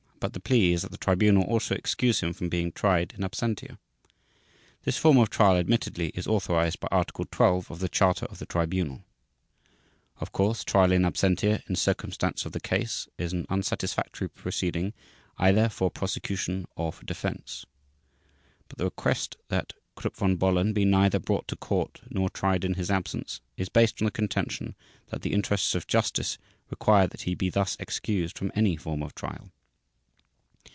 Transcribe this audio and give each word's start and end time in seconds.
But 0.23 0.33
the 0.33 0.39
plea 0.39 0.73
is 0.73 0.83
that 0.83 0.91
the 0.91 0.99
Tribunal 0.99 1.41
also 1.45 1.73
excuse 1.73 2.19
him 2.19 2.31
from 2.31 2.47
being 2.47 2.71
tried 2.71 3.15
in 3.17 3.23
absentia. 3.23 3.79
This 4.83 4.95
form 4.99 5.17
of 5.17 5.31
trial 5.31 5.55
admittedly 5.57 6.09
is 6.09 6.27
authorized 6.27 6.79
by 6.79 6.89
Article 6.91 7.25
12 7.25 7.71
of 7.71 7.79
the 7.79 7.89
Charter 7.89 8.27
of 8.27 8.37
the 8.37 8.45
Tribunal. 8.45 9.03
Of 10.19 10.31
course, 10.31 10.63
trial 10.63 10.91
in 10.91 11.05
absentia 11.05 11.67
in 11.67 11.75
circumstance 11.75 12.45
of 12.45 12.51
the 12.51 12.59
case 12.59 13.07
is 13.17 13.33
an 13.33 13.47
unsatisfactory 13.49 14.29
proceeding 14.29 14.93
either 15.39 15.69
for 15.69 15.89
prosecution 15.89 16.67
or 16.75 16.93
for 16.93 17.03
defense. 17.03 17.65
But 18.67 18.77
the 18.77 18.85
request 18.85 19.37
that 19.47 19.73
Krupp 19.95 20.15
von 20.17 20.35
Bohlen 20.37 20.71
be 20.71 20.85
neither 20.85 21.17
brought 21.17 21.47
to 21.47 21.55
court 21.55 21.99
nor 22.11 22.29
tried 22.29 22.63
in 22.63 22.75
his 22.75 22.91
absence 22.91 23.41
is 23.57 23.69
based 23.69 23.99
on 23.99 24.05
the 24.05 24.11
contention 24.11 24.75
that 25.07 25.23
"the 25.23 25.33
interests 25.33 25.73
of 25.73 25.87
justice" 25.87 26.37
require 26.69 27.07
that 27.07 27.21
he 27.23 27.33
be 27.33 27.49
thus 27.49 27.75
excused 27.79 28.37
from 28.37 28.51
any 28.53 28.75
form 28.77 29.01
of 29.01 29.15
trial. 29.15 29.49